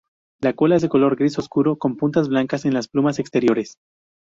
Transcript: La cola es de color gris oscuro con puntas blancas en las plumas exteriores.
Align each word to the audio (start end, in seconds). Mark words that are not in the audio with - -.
La 0.41 0.53
cola 0.53 0.77
es 0.77 0.81
de 0.81 0.89
color 0.89 1.15
gris 1.15 1.37
oscuro 1.37 1.77
con 1.77 1.95
puntas 1.95 2.27
blancas 2.27 2.65
en 2.65 2.73
las 2.73 2.87
plumas 2.87 3.19
exteriores. 3.19 3.77